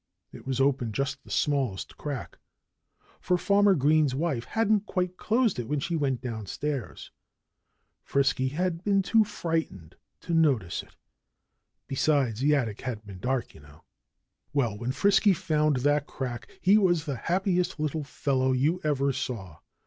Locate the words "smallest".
1.29-1.95